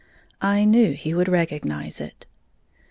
[0.41, 2.25] I knew he would recognize it!